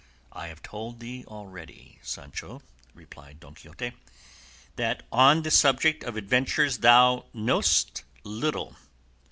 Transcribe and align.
"I 0.31 0.47
have 0.47 0.63
told 0.63 0.99
thee 0.99 1.25
already, 1.27 1.99
Sancho," 2.01 2.63
replied 2.95 3.39
Don 3.39 3.53
Quixote, 3.53 3.93
"that 4.75 5.03
on 5.11 5.43
the 5.43 5.51
subject 5.51 6.03
of 6.03 6.15
adventures 6.17 6.79
thou 6.79 7.25
knowest 7.35 8.01
little. 8.23 8.75